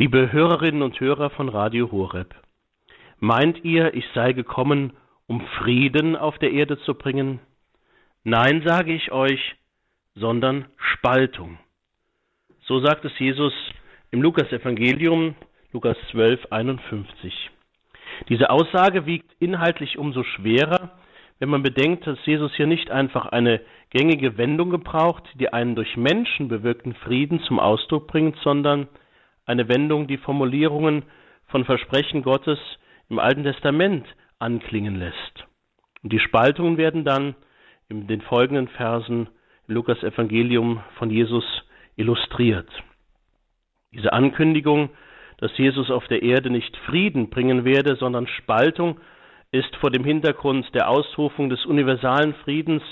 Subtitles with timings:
[0.00, 2.34] Liebe Hörerinnen und Hörer von Radio Horeb,
[3.18, 4.94] meint ihr, ich sei gekommen,
[5.26, 7.38] um Frieden auf der Erde zu bringen?
[8.24, 9.56] Nein, sage ich euch,
[10.14, 11.58] sondern Spaltung.
[12.62, 13.52] So sagt es Jesus
[14.10, 15.34] im Lukas-Evangelium,
[15.70, 17.50] Lukas 12, 51.
[18.30, 20.98] Diese Aussage wiegt inhaltlich umso schwerer,
[21.40, 23.60] wenn man bedenkt, dass Jesus hier nicht einfach eine
[23.90, 28.88] gängige Wendung gebraucht, die einen durch Menschen bewirkten Frieden zum Ausdruck bringt, sondern
[29.50, 31.02] eine Wendung, die Formulierungen
[31.48, 32.58] von Versprechen Gottes
[33.08, 34.06] im Alten Testament
[34.38, 35.44] anklingen lässt.
[36.02, 37.34] Und die Spaltungen werden dann
[37.88, 39.28] in den folgenden Versen
[39.66, 41.44] im Lukas Evangelium von Jesus
[41.96, 42.68] illustriert.
[43.92, 44.90] Diese Ankündigung,
[45.38, 49.00] dass Jesus auf der Erde nicht Frieden bringen werde, sondern Spaltung,
[49.50, 52.82] ist vor dem Hintergrund der Ausrufung des universalen Friedens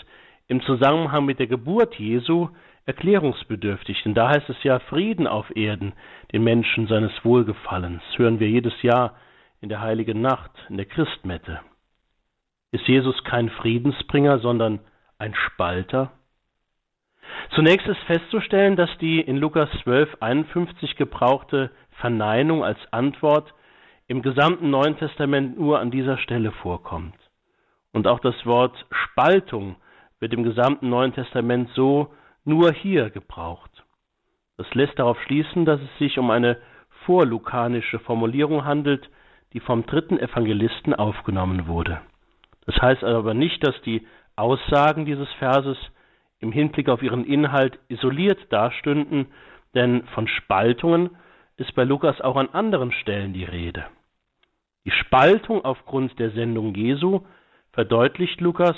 [0.49, 2.49] im Zusammenhang mit der Geburt Jesu
[2.89, 4.03] erklärungsbedürftig.
[4.03, 5.93] Denn da heißt es ja Frieden auf Erden,
[6.33, 8.03] den Menschen seines Wohlgefallens.
[8.17, 9.15] Hören wir jedes Jahr
[9.61, 11.61] in der heiligen Nacht, in der Christmette.
[12.73, 14.81] Ist Jesus kein Friedensbringer, sondern
[15.19, 16.13] ein Spalter?
[17.55, 23.53] Zunächst ist festzustellen, dass die in Lukas 12, 51 gebrauchte Verneinung als Antwort
[24.07, 27.17] im gesamten Neuen Testament nur an dieser Stelle vorkommt.
[27.93, 29.77] Und auch das Wort Spaltung
[30.21, 32.15] wird im gesamten Neuen Testament so
[32.49, 33.85] nur hier gebraucht.
[34.57, 36.57] Das lässt darauf schließen, dass es sich um eine
[37.05, 39.09] vorlukanische Formulierung handelt,
[39.53, 42.01] die vom dritten Evangelisten aufgenommen wurde.
[42.67, 45.79] Das heißt aber nicht, dass die Aussagen dieses Verses
[46.41, 49.27] im Hinblick auf ihren Inhalt isoliert dastünden,
[49.75, 51.11] denn von Spaltungen
[51.57, 53.87] ist bei Lukas auch an anderen Stellen die Rede.
[54.85, 57.21] Die Spaltung aufgrund der Sendung Jesu
[57.73, 58.77] verdeutlicht Lukas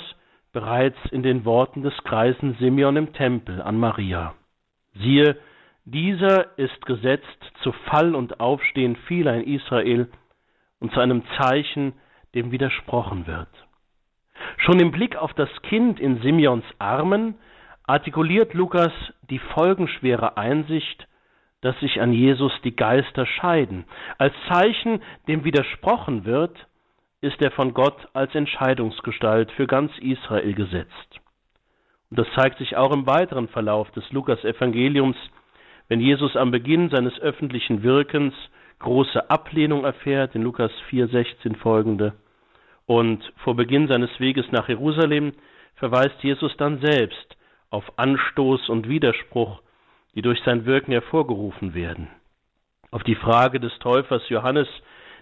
[0.53, 4.35] bereits in den Worten des Kreisen Simeon im Tempel an Maria.
[4.93, 5.37] Siehe,
[5.85, 7.25] dieser ist gesetzt
[7.63, 10.09] zu Fall und Aufstehen vieler in Israel
[10.79, 11.93] und zu einem Zeichen,
[12.35, 13.49] dem widersprochen wird.
[14.57, 17.35] Schon im Blick auf das Kind in Simeons Armen
[17.85, 18.93] artikuliert Lukas
[19.29, 21.07] die folgenschwere Einsicht,
[21.61, 23.85] dass sich an Jesus die Geister scheiden.
[24.17, 26.67] Als Zeichen, dem widersprochen wird,
[27.21, 31.19] ist er von Gott als Entscheidungsgestalt für ganz Israel gesetzt.
[32.09, 35.15] Und das zeigt sich auch im weiteren Verlauf des Lukas-Evangeliums,
[35.87, 38.33] wenn Jesus am Beginn seines öffentlichen Wirkens
[38.79, 42.13] große Ablehnung erfährt, in Lukas 4,16 folgende,
[42.87, 45.33] und vor Beginn seines Weges nach Jerusalem
[45.75, 47.37] verweist Jesus dann selbst
[47.69, 49.61] auf Anstoß und Widerspruch,
[50.15, 52.09] die durch sein Wirken hervorgerufen werden.
[52.89, 54.67] Auf die Frage des Täufers Johannes,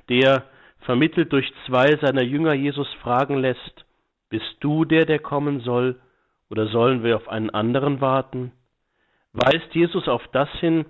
[0.10, 0.46] der
[0.82, 3.86] vermittelt durch zwei seiner Jünger Jesus fragen lässt,
[4.30, 6.00] bist du der, der kommen soll,
[6.50, 8.52] oder sollen wir auf einen anderen warten?
[9.34, 10.86] Weist Jesus auf das hin,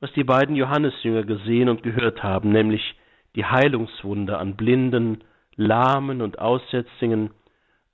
[0.00, 2.94] was die beiden Johannesjünger gesehen und gehört haben, nämlich
[3.36, 5.24] die Heilungswunder an Blinden,
[5.56, 7.30] Lahmen und Aussätzigen,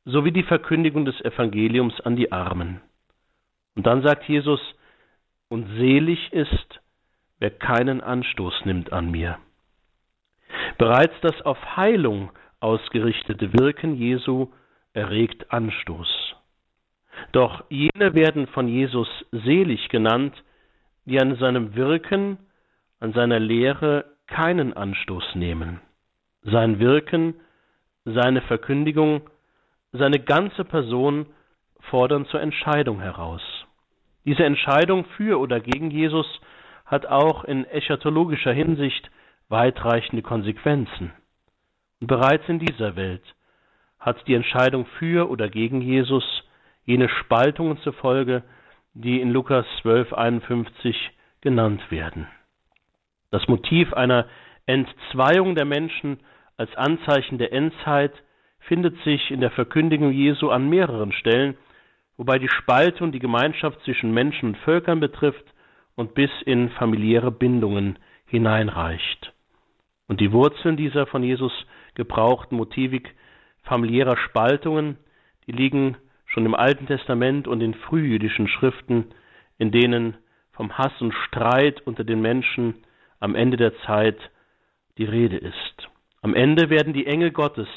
[0.05, 2.81] sowie die Verkündigung des Evangeliums an die Armen.
[3.77, 4.61] Und dann sagt Jesus,
[5.49, 6.81] und selig ist,
[7.39, 9.39] wer keinen Anstoß nimmt an mir.
[10.81, 12.31] Bereits das auf Heilung
[12.61, 14.49] ausgerichtete Wirken Jesu
[14.95, 16.35] erregt Anstoß.
[17.33, 20.33] Doch jene werden von Jesus selig genannt,
[21.05, 22.39] die an seinem Wirken,
[22.99, 25.83] an seiner Lehre keinen Anstoß nehmen.
[26.45, 27.35] Sein Wirken,
[28.07, 29.29] seine Verkündigung,
[29.93, 31.27] seine ganze Person
[31.91, 33.43] fordern zur Entscheidung heraus.
[34.25, 36.41] Diese Entscheidung für oder gegen Jesus
[36.87, 39.11] hat auch in eschatologischer Hinsicht
[39.51, 41.13] weitreichende Konsequenzen.
[42.01, 43.23] Und bereits in dieser Welt
[43.99, 46.25] hat die Entscheidung für oder gegen Jesus
[46.87, 48.43] jene Spaltungen zur Folge,
[48.95, 50.95] die in Lukas 12,51
[51.43, 52.27] genannt werden.
[53.31, 54.27] Das Motiv einer
[54.67, 56.21] Entzweiung der Menschen
[56.57, 58.13] als Anzeichen der Endzeit
[58.61, 61.57] findet sich in der Verkündigung Jesu an mehreren Stellen,
[62.17, 65.45] wobei die Spaltung die Gemeinschaft zwischen Menschen und Völkern betrifft
[65.97, 69.30] und bis in familiäre Bindungen hineinreicht.
[70.11, 71.53] Und die Wurzeln dieser von Jesus
[71.95, 73.15] gebrauchten Motivik
[73.63, 74.97] familiärer Spaltungen,
[75.47, 79.05] die liegen schon im Alten Testament und in frühjüdischen Schriften,
[79.59, 80.17] in denen
[80.51, 82.75] vom Hass und Streit unter den Menschen
[83.21, 84.19] am Ende der Zeit
[84.99, 85.89] die Rede ist.
[86.23, 87.69] Am Ende werden die Engel Gottes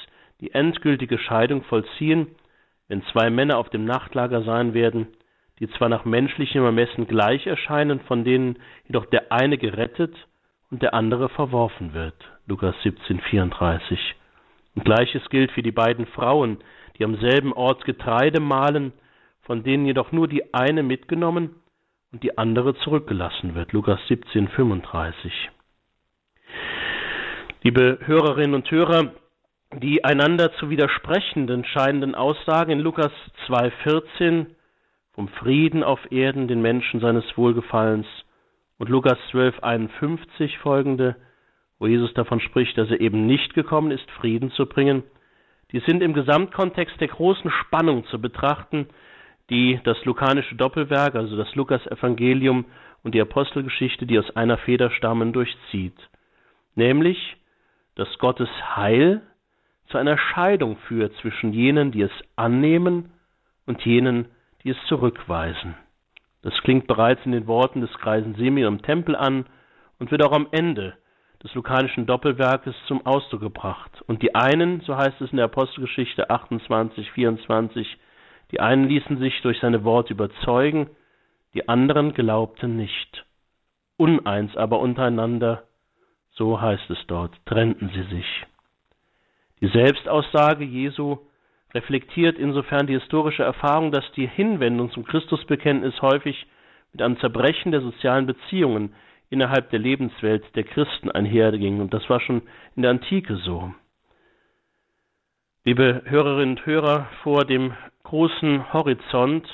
[0.41, 2.29] die endgültige Scheidung vollziehen,
[2.87, 5.05] wenn zwei Männer auf dem Nachtlager sein werden,
[5.59, 8.57] die zwar nach menschlichem Ermessen gleich erscheinen, von denen
[8.87, 10.15] jedoch der eine gerettet
[10.73, 12.15] und der andere verworfen wird.
[12.47, 13.95] Lukas 17,34.
[14.73, 16.57] Und gleiches gilt für die beiden Frauen,
[16.97, 18.91] die am selben Ort Getreide mahlen,
[19.43, 21.51] von denen jedoch nur die eine mitgenommen
[22.11, 23.71] und die andere zurückgelassen wird.
[23.71, 25.29] Lukas 17,35.
[27.61, 29.11] Liebe Hörerinnen und Hörer,
[29.75, 33.11] die einander zu widersprechenden scheinenden Aussagen in Lukas
[33.45, 34.47] 2,14
[35.11, 38.07] vom Frieden auf Erden den Menschen seines Wohlgefallens
[38.83, 41.15] und Lukas 12,51 folgende,
[41.79, 45.03] wo Jesus davon spricht, dass er eben nicht gekommen ist, Frieden zu bringen,
[45.71, 48.89] die sind im Gesamtkontext der großen Spannung zu betrachten,
[49.49, 52.65] die das lukanische Doppelwerk, also das Lukas-Evangelium
[53.03, 55.95] und die Apostelgeschichte, die aus einer Feder stammen, durchzieht.
[56.75, 57.37] Nämlich
[57.95, 59.21] dass Gottes Heil
[59.87, 63.13] zu einer Scheidung führt zwischen jenen, die es annehmen,
[63.65, 64.25] und jenen,
[64.65, 65.75] die es zurückweisen.
[66.43, 69.45] Das klingt bereits in den Worten des Kreisen Simeon im Tempel an
[69.97, 70.93] und wird auch am Ende
[71.43, 73.91] des lukanischen Doppelwerkes zum Ausdruck gebracht.
[74.07, 77.97] Und die einen, so heißt es in der Apostelgeschichte 28, 24,
[78.51, 80.89] die einen ließen sich durch seine Worte überzeugen,
[81.53, 83.25] die anderen glaubten nicht.
[83.97, 85.63] Uneins aber untereinander
[86.35, 88.45] so heißt es dort, trennten sie sich.
[89.61, 91.19] Die Selbstaussage Jesu
[91.73, 96.45] reflektiert insofern die historische Erfahrung, dass die Hinwendung zum Christusbekenntnis häufig
[96.91, 98.93] mit einem Zerbrechen der sozialen Beziehungen
[99.29, 101.81] innerhalb der Lebenswelt der Christen einherging.
[101.81, 102.43] Und das war schon
[102.75, 103.73] in der Antike so.
[105.65, 107.73] Liebe Hörerinnen und Hörer, vor dem
[108.03, 109.47] großen Horizont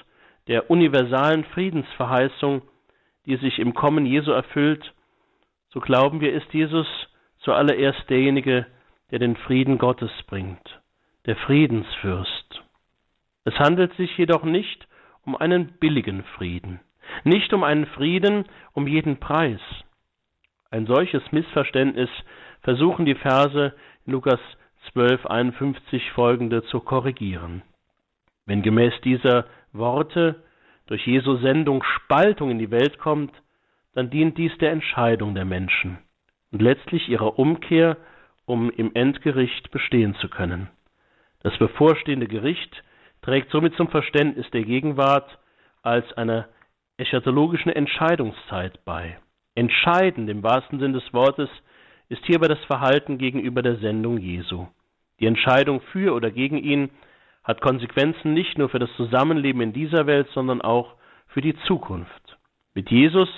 [0.47, 2.63] der universalen Friedensverheißung,
[3.25, 4.93] die sich im Kommen Jesu erfüllt,
[5.69, 6.87] so glauben wir, ist Jesus
[7.39, 8.65] zuallererst derjenige,
[9.11, 10.81] der den Frieden Gottes bringt,
[11.25, 12.63] der Friedensfürst.
[13.45, 14.87] Es handelt sich jedoch nicht
[15.25, 16.79] um einen billigen Frieden,
[17.23, 19.59] nicht um einen Frieden um jeden Preis.
[20.71, 22.09] Ein solches Missverständnis
[22.61, 23.73] versuchen die Verse
[24.05, 24.39] in Lukas
[24.91, 27.61] 12, 51 folgende zu korrigieren.
[28.45, 30.43] Wenn gemäß dieser Worte
[30.87, 33.33] durch Jesu Sendung Spaltung in die Welt kommt,
[33.93, 35.99] dann dient dies der Entscheidung der Menschen
[36.51, 37.97] und letztlich ihrer Umkehr,
[38.45, 40.69] um im Endgericht bestehen zu können.
[41.41, 42.83] Das bevorstehende Gericht
[43.21, 45.39] trägt somit zum Verständnis der Gegenwart
[45.81, 46.47] als einer
[46.97, 49.17] eschatologischen Entscheidungszeit bei.
[49.55, 51.49] Entscheidend im wahrsten Sinn des Wortes
[52.09, 54.67] ist hierbei das Verhalten gegenüber der Sendung Jesu.
[55.19, 56.89] Die Entscheidung für oder gegen ihn
[57.43, 60.95] hat Konsequenzen nicht nur für das Zusammenleben in dieser Welt, sondern auch
[61.27, 62.37] für die Zukunft.
[62.73, 63.29] Mit Jesus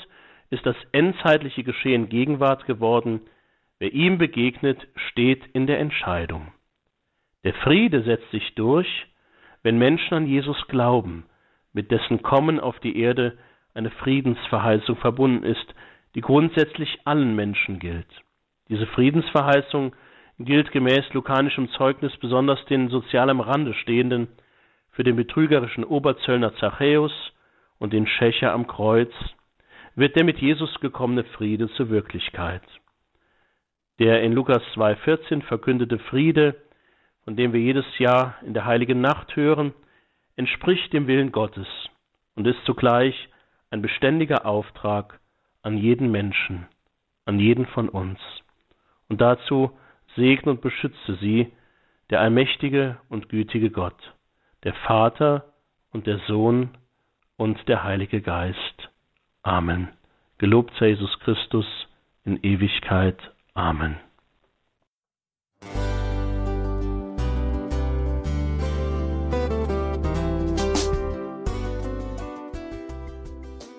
[0.50, 3.22] ist das endzeitliche Geschehen Gegenwart geworden.
[3.80, 6.52] Wer ihm begegnet, steht in der Entscheidung.
[7.44, 8.88] Der Friede setzt sich durch,
[9.64, 11.26] wenn Menschen an Jesus glauben,
[11.74, 13.38] mit dessen Kommen auf die Erde
[13.74, 15.74] eine Friedensverheißung verbunden ist,
[16.16, 18.08] die grundsätzlich allen Menschen gilt.
[18.70, 19.96] Diese Friedensverheißung
[20.40, 24.28] gilt gemäß lukanischem Zeugnis besonders den sozial am Rande stehenden,
[24.92, 27.14] für den betrügerischen Oberzöllner Zachäus
[27.80, 29.12] und den Schächer am Kreuz,
[29.96, 32.62] wird der mit Jesus gekommene Friede zur Wirklichkeit.
[34.00, 36.56] Der in Lukas 2,14 verkündete Friede,
[37.26, 39.74] von dem wir jedes Jahr in der heiligen Nacht hören,
[40.36, 41.68] entspricht dem Willen Gottes
[42.36, 43.30] und ist zugleich
[43.70, 45.20] ein beständiger Auftrag
[45.62, 46.68] an jeden Menschen,
[47.26, 48.20] an jeden von uns.
[49.08, 49.72] Und dazu
[50.16, 51.52] segne und beschütze sie
[52.10, 54.14] der allmächtige und gütige Gott,
[54.64, 55.46] der Vater
[55.92, 56.70] und der Sohn
[57.38, 58.90] und der Heilige Geist.
[59.44, 59.90] Amen.
[60.38, 61.66] Gelobt sei Jesus Christus
[62.26, 63.18] in Ewigkeit.
[63.54, 63.98] Amen.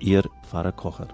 [0.00, 1.08] Ihr Pfarrer Kocher.